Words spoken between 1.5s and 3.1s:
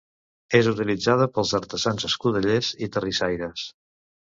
artesans escudellers i